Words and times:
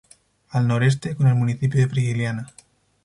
Al 0.49 0.67
noreste, 0.67 1.15
con 1.15 1.27
el 1.27 1.35
municipio 1.35 1.79
de 1.79 1.87
Frigiliana. 1.87 2.51